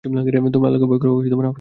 তোমরা 0.03 0.19
আল্লাহকে 0.67 0.87
ভয় 0.87 0.99
কর 0.99 1.07
ও 1.07 1.13
আমাকে 1.13 1.19
হেয় 1.23 1.31
করো 1.31 1.41
না। 1.41 1.49